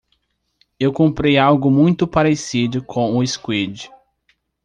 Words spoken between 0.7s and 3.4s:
Eu comprei algo muito parecido com o